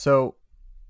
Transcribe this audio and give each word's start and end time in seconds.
So, 0.00 0.36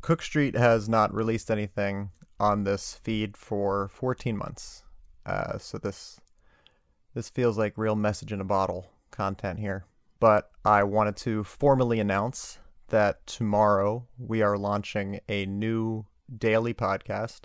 Cook 0.00 0.22
Street 0.22 0.56
has 0.56 0.88
not 0.88 1.12
released 1.12 1.50
anything 1.50 2.08
on 2.40 2.64
this 2.64 2.94
feed 2.94 3.36
for 3.36 3.90
14 3.92 4.34
months. 4.34 4.82
Uh, 5.26 5.58
so 5.58 5.76
this 5.76 6.18
this 7.12 7.28
feels 7.28 7.58
like 7.58 7.76
real 7.76 7.96
message 7.96 8.32
in 8.32 8.40
a 8.40 8.44
bottle 8.44 8.92
content 9.10 9.58
here. 9.58 9.84
But 10.20 10.50
I 10.64 10.84
wanted 10.84 11.16
to 11.16 11.44
formally 11.44 12.00
announce 12.00 12.60
that 12.88 13.26
tomorrow 13.26 14.06
we 14.16 14.40
are 14.40 14.56
launching 14.56 15.20
a 15.28 15.44
new 15.44 16.06
daily 16.34 16.72
podcast 16.72 17.40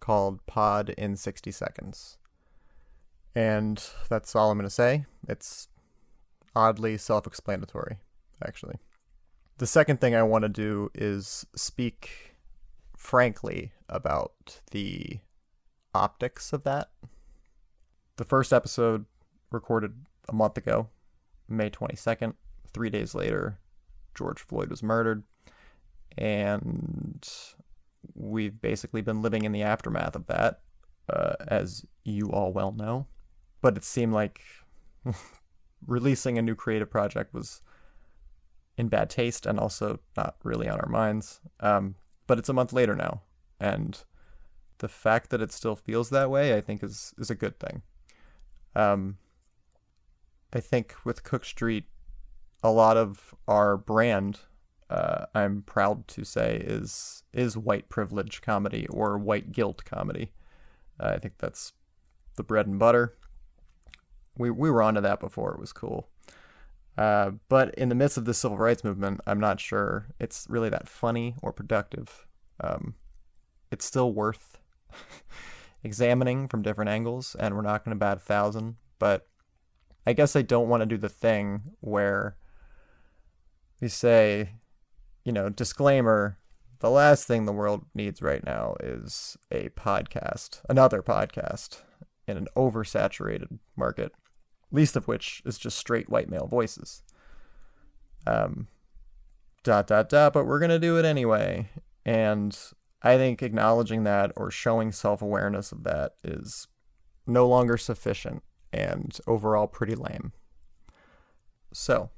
called 0.00 0.46
Pod 0.46 0.88
in 0.96 1.16
60 1.16 1.50
Seconds. 1.50 2.16
And 3.34 3.86
that's 4.08 4.34
all 4.34 4.50
I'm 4.50 4.56
going 4.56 4.66
to 4.66 4.74
say. 4.74 5.04
It's 5.28 5.68
oddly 6.56 6.96
self 6.96 7.26
explanatory, 7.26 7.98
actually. 8.42 8.76
The 9.58 9.66
second 9.66 10.00
thing 10.00 10.14
I 10.14 10.22
want 10.22 10.42
to 10.42 10.48
do 10.48 10.88
is 10.94 11.44
speak 11.56 12.36
frankly 12.96 13.72
about 13.88 14.60
the 14.70 15.18
optics 15.92 16.52
of 16.52 16.62
that. 16.62 16.90
The 18.18 18.24
first 18.24 18.52
episode 18.52 19.06
recorded 19.50 19.94
a 20.28 20.32
month 20.32 20.56
ago, 20.58 20.90
May 21.48 21.70
22nd. 21.70 22.34
Three 22.72 22.88
days 22.88 23.16
later, 23.16 23.58
George 24.14 24.38
Floyd 24.38 24.70
was 24.70 24.80
murdered. 24.80 25.24
And 26.16 27.28
we've 28.14 28.60
basically 28.60 29.00
been 29.02 29.22
living 29.22 29.42
in 29.42 29.50
the 29.50 29.62
aftermath 29.62 30.14
of 30.14 30.28
that, 30.28 30.60
uh, 31.12 31.34
as 31.48 31.84
you 32.04 32.30
all 32.30 32.52
well 32.52 32.70
know. 32.70 33.08
But 33.60 33.76
it 33.76 33.82
seemed 33.82 34.12
like 34.12 34.40
releasing 35.84 36.38
a 36.38 36.42
new 36.42 36.54
creative 36.54 36.90
project 36.90 37.34
was 37.34 37.60
in 38.78 38.88
bad 38.88 39.10
taste 39.10 39.44
and 39.44 39.58
also 39.58 39.98
not 40.16 40.36
really 40.44 40.68
on 40.68 40.80
our 40.80 40.88
minds. 40.88 41.40
Um, 41.60 41.96
but 42.26 42.38
it's 42.38 42.48
a 42.48 42.54
month 42.54 42.72
later 42.72 42.94
now, 42.94 43.22
and 43.58 44.02
the 44.78 44.88
fact 44.88 45.30
that 45.30 45.42
it 45.42 45.52
still 45.52 45.74
feels 45.74 46.10
that 46.10 46.30
way, 46.30 46.56
I 46.56 46.60
think, 46.60 46.82
is 46.82 47.12
is 47.18 47.30
a 47.30 47.34
good 47.34 47.58
thing. 47.58 47.82
Um, 48.74 49.18
I 50.52 50.60
think 50.60 50.94
with 51.04 51.24
Cook 51.24 51.44
Street, 51.44 51.84
a 52.62 52.70
lot 52.70 52.96
of 52.96 53.34
our 53.48 53.76
brand, 53.76 54.40
uh, 54.88 55.26
I'm 55.34 55.62
proud 55.62 56.06
to 56.08 56.24
say, 56.24 56.62
is 56.64 57.24
is 57.32 57.56
white 57.56 57.88
privilege 57.88 58.40
comedy 58.40 58.86
or 58.88 59.18
white 59.18 59.52
guilt 59.52 59.84
comedy. 59.84 60.32
Uh, 61.00 61.12
I 61.16 61.18
think 61.18 61.38
that's 61.38 61.72
the 62.36 62.44
bread 62.44 62.66
and 62.66 62.78
butter. 62.78 63.16
We 64.36 64.50
we 64.50 64.70
were 64.70 64.82
onto 64.82 65.00
that 65.00 65.18
before; 65.18 65.52
it 65.54 65.60
was 65.60 65.72
cool. 65.72 66.08
Uh, 66.98 67.30
but 67.48 67.72
in 67.76 67.88
the 67.88 67.94
midst 67.94 68.16
of 68.16 68.24
the 68.24 68.34
civil 68.34 68.58
rights 68.58 68.82
movement, 68.82 69.20
I'm 69.24 69.38
not 69.38 69.60
sure 69.60 70.08
it's 70.18 70.46
really 70.50 70.68
that 70.70 70.88
funny 70.88 71.36
or 71.40 71.52
productive. 71.52 72.26
Um, 72.60 72.96
it's 73.70 73.84
still 73.84 74.12
worth 74.12 74.58
examining 75.84 76.48
from 76.48 76.62
different 76.62 76.90
angles, 76.90 77.36
and 77.38 77.54
we're 77.54 77.62
not 77.62 77.84
going 77.84 77.94
to 77.94 77.98
bat 78.00 78.16
a 78.16 78.20
thousand. 78.20 78.78
But 78.98 79.28
I 80.04 80.12
guess 80.12 80.34
I 80.34 80.42
don't 80.42 80.68
want 80.68 80.80
to 80.80 80.86
do 80.86 80.96
the 80.96 81.08
thing 81.08 81.62
where 81.78 82.36
we 83.80 83.86
say, 83.86 84.54
you 85.24 85.30
know, 85.30 85.50
disclaimer 85.50 86.38
the 86.80 86.90
last 86.90 87.26
thing 87.26 87.44
the 87.44 87.52
world 87.52 87.84
needs 87.94 88.22
right 88.22 88.44
now 88.44 88.74
is 88.80 89.36
a 89.52 89.68
podcast, 89.70 90.62
another 90.68 91.00
podcast 91.00 91.82
in 92.26 92.36
an 92.36 92.48
oversaturated 92.56 93.58
market 93.76 94.12
least 94.70 94.96
of 94.96 95.08
which 95.08 95.42
is 95.44 95.58
just 95.58 95.78
straight 95.78 96.08
white 96.08 96.28
male 96.28 96.46
voices. 96.46 97.02
Um, 98.26 98.68
dot 99.62 99.86
dot 99.86 100.08
dot, 100.08 100.32
but 100.32 100.46
we're 100.46 100.58
gonna 100.60 100.78
do 100.78 100.98
it 100.98 101.04
anyway. 101.04 101.70
And 102.04 102.56
I 103.02 103.16
think 103.16 103.42
acknowledging 103.42 104.04
that 104.04 104.32
or 104.36 104.50
showing 104.50 104.92
self 104.92 105.22
awareness 105.22 105.72
of 105.72 105.84
that 105.84 106.12
is 106.24 106.68
no 107.26 107.46
longer 107.46 107.76
sufficient 107.76 108.42
and 108.72 109.18
overall 109.26 109.66
pretty 109.66 109.94
lame. 109.94 110.32
So, 111.72 112.10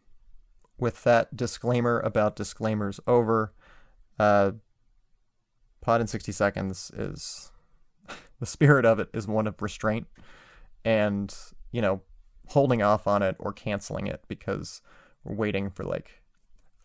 with 0.79 1.03
that 1.05 1.37
disclaimer 1.37 2.01
about 2.01 2.37
disclaimers 2.37 3.01
over, 3.07 3.53
uh, 4.19 4.53
Pod 5.81 6.01
in 6.01 6.07
60 6.07 6.33
Seconds 6.33 6.91
is 6.95 7.53
the 8.41 8.47
spirit 8.47 8.85
of 8.85 9.01
it 9.01 9.09
is 9.13 9.27
one 9.27 9.47
of 9.47 9.61
restraint 9.61 10.07
and, 10.85 11.35
you 11.73 11.83
know, 11.83 12.03
holding 12.51 12.83
off 12.83 13.07
on 13.07 13.23
it 13.23 13.37
or 13.39 13.53
canceling 13.53 14.07
it 14.07 14.25
because 14.29 14.81
we're 15.25 15.35
waiting 15.35 15.71
for 15.71 15.85
like 15.85 16.23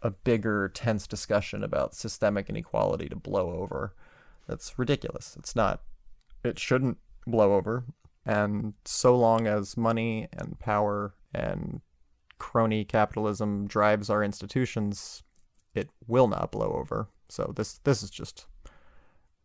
a 0.02 0.12
bigger 0.12 0.70
tense 0.70 1.08
discussion 1.08 1.64
about 1.64 1.96
systemic 1.96 2.50
inequality 2.50 3.09
to 3.09 3.16
blow 3.16 3.52
over. 3.52 3.96
That's 4.48 4.78
ridiculous. 4.78 5.36
It's 5.40 5.56
not. 5.56 5.81
It 6.44 6.59
shouldn't 6.59 7.00
blow 7.26 7.53
over. 7.53 7.86
And 8.26 8.74
so 8.86 9.18
long 9.18 9.48
as 9.48 9.78
money 9.78 10.28
and 10.31 10.59
power 10.59 11.16
and 11.34 11.82
crony 12.38 12.86
capitalism 12.86 13.68
drives 13.68 14.09
our 14.09 14.24
institutions, 14.24 15.24
it 15.74 15.90
will 16.08 16.28
not 16.28 16.52
blow 16.52 16.78
over. 16.80 17.08
So 17.30 17.53
this 17.56 17.80
this 17.84 18.03
is 18.03 18.09
just 18.12 18.46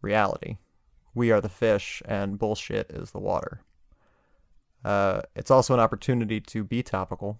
reality. 0.02 0.58
We 1.14 1.30
are 1.30 1.40
the 1.40 1.48
fish 1.48 2.02
and 2.04 2.38
bullshit 2.38 2.90
is 2.90 3.10
the 3.10 3.18
water. 3.18 3.62
Uh, 4.84 5.22
it's 5.36 5.50
also 5.50 5.74
an 5.74 5.80
opportunity 5.80 6.40
to 6.40 6.64
be 6.64 6.82
topical, 6.82 7.38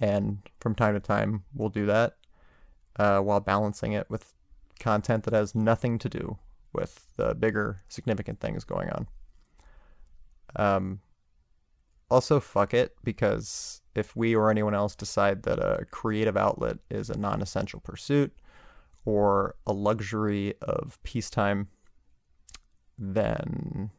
and 0.00 0.38
from 0.60 0.74
time 0.74 0.94
to 0.94 1.00
time 1.00 1.44
we'll 1.54 1.70
do 1.70 1.86
that 1.86 2.16
uh, 2.96 3.20
while 3.20 3.40
balancing 3.40 3.92
it 3.92 4.08
with 4.10 4.34
content 4.78 5.24
that 5.24 5.32
has 5.32 5.54
nothing 5.54 5.98
to 5.98 6.08
do 6.08 6.38
with 6.72 7.06
the 7.16 7.34
bigger 7.34 7.82
significant 7.88 8.40
things 8.40 8.64
going 8.64 8.90
on. 8.90 9.06
Um, 10.56 11.00
also, 12.10 12.40
fuck 12.40 12.74
it, 12.74 12.94
because 13.02 13.80
if 13.94 14.14
we 14.14 14.34
or 14.34 14.50
anyone 14.50 14.74
else 14.74 14.94
decide 14.94 15.44
that 15.44 15.58
a 15.58 15.86
creative 15.90 16.36
outlet 16.36 16.78
is 16.90 17.08
a 17.08 17.16
non 17.16 17.40
essential 17.40 17.80
pursuit 17.80 18.32
or 19.04 19.54
a 19.66 19.72
luxury 19.72 20.54
of 20.60 21.02
peacetime, 21.02 21.68
then 22.98 23.90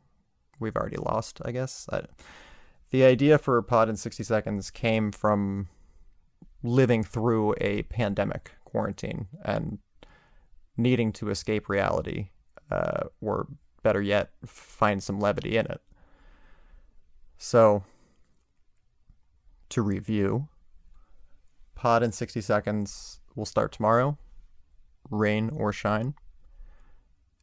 we've 0.60 0.76
already 0.76 0.98
lost, 0.98 1.42
I 1.44 1.52
guess. 1.52 1.88
I, 1.92 2.04
the 2.92 3.04
idea 3.04 3.38
for 3.38 3.62
Pod 3.62 3.90
in 3.90 3.96
60 3.96 4.24
Seconds 4.24 4.70
came 4.70 5.12
from 5.12 5.68
living 6.62 7.04
through 7.04 7.56
a 7.60 7.84
pandemic 7.84 8.52
quarantine 8.66 9.28
and 9.44 9.80
needing 10.78 11.12
to 11.14 11.30
escape 11.30 11.70
reality, 11.70 12.30
uh, 12.72 13.06
or 13.22 13.48
better 13.82 14.02
yet, 14.02 14.32
find 14.46 15.04
some 15.04 15.20
levity 15.20 15.58
in 15.58 15.66
it. 15.66 15.82
So, 17.38 17.84
to 19.70 19.82
review, 19.82 20.48
Pod 21.76 22.04
in 22.04 22.12
60 22.12 22.42
Seconds 22.42 23.20
will 23.36 23.46
start 23.46 23.72
tomorrow, 23.72 24.18
rain 25.10 25.50
or 25.54 25.74
shine. 25.74 26.14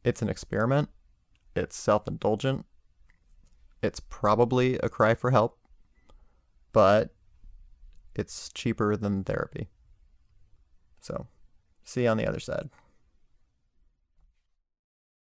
It's 0.03 0.21
an 0.21 0.29
experiment, 0.29 0.89
it's 1.55 1.75
self 1.75 2.07
indulgent, 2.07 2.65
it's 3.81 3.99
probably 3.99 4.77
a 4.77 4.89
cry 4.89 5.13
for 5.13 5.31
help, 5.31 5.57
but 6.71 7.13
it's 8.15 8.49
cheaper 8.53 8.95
than 8.95 9.23
therapy. 9.23 9.69
So, 10.99 11.27
see 11.83 12.03
you 12.03 12.09
on 12.09 12.17
the 12.17 12.27
other 12.27 12.39
side. 12.39 12.69